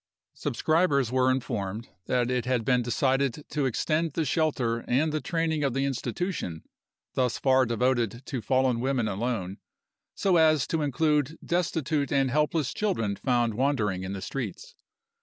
Subscribers 0.33 1.11
were 1.11 1.29
informed 1.29 1.89
that 2.07 2.31
it 2.31 2.45
had 2.45 2.65
been 2.65 2.81
decided 2.81 3.45
to 3.51 3.67
extend 3.67 4.13
the 4.13 4.25
shelter 4.25 4.79
and 4.87 5.11
the 5.11 5.21
training 5.21 5.63
of 5.63 5.75
the 5.75 5.85
institution 5.85 6.63
(thus 7.13 7.37
far 7.37 7.67
devoted 7.67 8.23
to 8.25 8.41
fallen 8.41 8.79
women 8.79 9.07
alone) 9.07 9.59
so 10.15 10.37
as 10.37 10.65
to 10.65 10.81
include 10.81 11.37
destitute 11.45 12.11
and 12.11 12.31
helpless 12.31 12.73
children 12.73 13.15
found 13.15 13.53
wandering 13.53 14.01
in 14.01 14.13
the 14.13 14.23
streets. 14.23 14.73